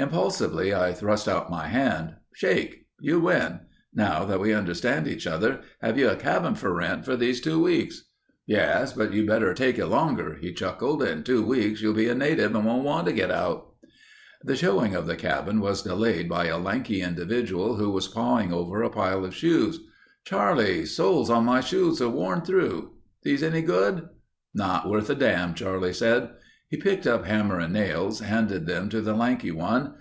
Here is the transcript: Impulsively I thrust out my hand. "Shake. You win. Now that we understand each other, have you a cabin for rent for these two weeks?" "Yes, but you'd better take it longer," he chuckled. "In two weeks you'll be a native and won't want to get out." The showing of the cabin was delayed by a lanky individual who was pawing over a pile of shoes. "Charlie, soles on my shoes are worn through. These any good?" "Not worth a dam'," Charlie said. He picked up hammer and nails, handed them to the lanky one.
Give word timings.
Impulsively 0.00 0.72
I 0.72 0.92
thrust 0.92 1.26
out 1.26 1.50
my 1.50 1.66
hand. 1.66 2.14
"Shake. 2.32 2.86
You 3.00 3.18
win. 3.18 3.58
Now 3.92 4.24
that 4.26 4.38
we 4.38 4.52
understand 4.54 5.08
each 5.08 5.26
other, 5.26 5.62
have 5.82 5.98
you 5.98 6.08
a 6.08 6.14
cabin 6.14 6.54
for 6.54 6.72
rent 6.72 7.04
for 7.04 7.16
these 7.16 7.40
two 7.40 7.60
weeks?" 7.64 8.04
"Yes, 8.46 8.92
but 8.92 9.12
you'd 9.12 9.26
better 9.26 9.52
take 9.54 9.76
it 9.76 9.88
longer," 9.88 10.36
he 10.40 10.52
chuckled. 10.52 11.02
"In 11.02 11.24
two 11.24 11.44
weeks 11.44 11.82
you'll 11.82 11.94
be 11.94 12.08
a 12.08 12.14
native 12.14 12.54
and 12.54 12.64
won't 12.64 12.84
want 12.84 13.08
to 13.08 13.12
get 13.12 13.32
out." 13.32 13.72
The 14.44 14.54
showing 14.54 14.94
of 14.94 15.08
the 15.08 15.16
cabin 15.16 15.58
was 15.58 15.82
delayed 15.82 16.28
by 16.28 16.46
a 16.46 16.58
lanky 16.58 17.02
individual 17.02 17.74
who 17.74 17.90
was 17.90 18.06
pawing 18.06 18.52
over 18.52 18.84
a 18.84 18.90
pile 18.90 19.24
of 19.24 19.34
shoes. 19.34 19.80
"Charlie, 20.24 20.86
soles 20.86 21.28
on 21.28 21.44
my 21.44 21.60
shoes 21.60 22.00
are 22.00 22.08
worn 22.08 22.42
through. 22.42 22.92
These 23.24 23.42
any 23.42 23.62
good?" 23.62 24.08
"Not 24.54 24.88
worth 24.88 25.10
a 25.10 25.16
dam'," 25.16 25.54
Charlie 25.54 25.92
said. 25.92 26.30
He 26.70 26.76
picked 26.76 27.06
up 27.06 27.24
hammer 27.24 27.58
and 27.60 27.72
nails, 27.72 28.20
handed 28.20 28.66
them 28.66 28.90
to 28.90 29.00
the 29.00 29.14
lanky 29.14 29.50
one. 29.52 29.94